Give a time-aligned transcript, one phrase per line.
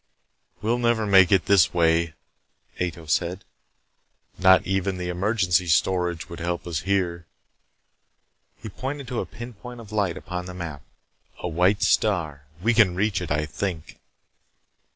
[0.63, 2.15] "We'll never make it this way,"
[2.81, 3.45] Ato said.
[4.39, 6.79] "Not even the emergency storage would help us.
[6.79, 7.27] Here,"
[8.57, 10.81] he pointed to a pinpoint of light upon the map.
[11.37, 12.47] "A white star.
[12.63, 13.99] We can reach it, I think."